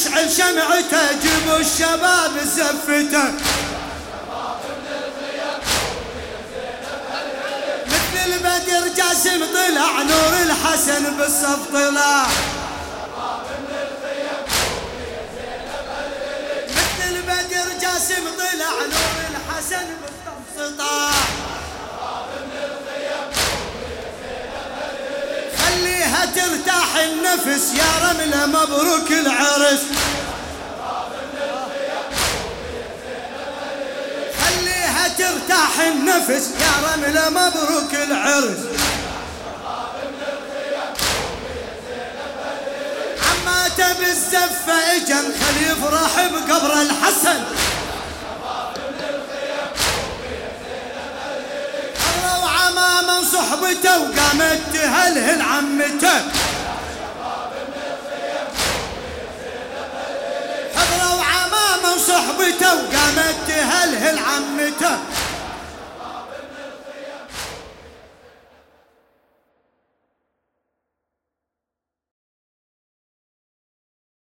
تشعل 0.00 0.30
شمعته 0.30 1.12
جيبوا 1.22 1.58
الشباب 1.58 2.32
زفته. 2.44 3.24
مثل 7.86 8.32
البدر 8.32 8.88
جاسم 8.96 9.44
طلع 9.54 10.02
نور 10.02 10.42
الحسن 10.42 11.16
بالصف 11.16 11.72
طلع. 11.72 12.26
خليها 26.10 26.26
ترتاح 26.26 26.96
النفس 26.96 27.74
يا 27.74 28.08
رملة 28.08 28.46
مبروك 28.46 29.10
العرس. 29.10 29.80
خليها 34.40 35.08
ترتاح 35.08 35.80
النفس 35.80 36.48
يا 36.60 36.72
رملة 36.94 37.30
مبروك 37.30 37.94
العرس. 37.94 38.58
عماته 43.30 43.92
بالزفة 43.92 44.96
إجن 44.96 45.24
خلي 45.40 45.66
يفرح 45.66 46.12
بقبر 46.26 46.72
الحسن. 46.82 47.40
صحبته 53.32 53.98
وقامت 53.98 54.60
تهلهل 54.72 54.99
صحبته 62.10 62.74
وقامت 62.74 63.36
تهلهل 63.48 64.18
عمته. 64.18 64.99